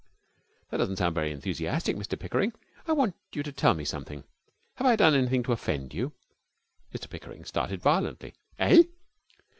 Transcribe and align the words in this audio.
'That 0.71 0.77
doesn't 0.77 0.95
sound 0.95 1.13
very 1.13 1.29
enthusiastic. 1.31 1.95
Mr 1.95 2.17
Pickering, 2.17 2.53
I 2.87 2.91
want 2.91 3.13
you 3.33 3.43
to 3.43 3.51
tell 3.51 3.75
me 3.75 3.85
something. 3.85 4.23
Have 4.77 4.87
I 4.87 4.95
done 4.95 5.13
anything 5.13 5.43
to 5.43 5.51
offend 5.51 5.93
you?' 5.93 6.11
Mr 6.91 7.07
Pickering 7.07 7.45
started 7.45 7.83
violently. 7.83 8.33
'Eh?' 8.57 8.85